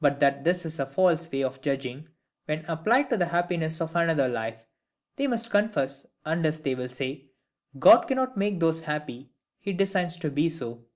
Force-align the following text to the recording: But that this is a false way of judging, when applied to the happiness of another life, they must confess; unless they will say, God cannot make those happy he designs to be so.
But 0.00 0.20
that 0.20 0.42
this 0.44 0.64
is 0.64 0.78
a 0.78 0.86
false 0.86 1.30
way 1.30 1.42
of 1.42 1.60
judging, 1.60 2.08
when 2.46 2.64
applied 2.64 3.10
to 3.10 3.18
the 3.18 3.26
happiness 3.26 3.82
of 3.82 3.94
another 3.94 4.26
life, 4.26 4.64
they 5.16 5.26
must 5.26 5.50
confess; 5.50 6.06
unless 6.24 6.60
they 6.60 6.74
will 6.74 6.88
say, 6.88 7.28
God 7.78 8.04
cannot 8.08 8.38
make 8.38 8.58
those 8.58 8.80
happy 8.80 9.32
he 9.58 9.74
designs 9.74 10.16
to 10.20 10.30
be 10.30 10.48
so. 10.48 10.86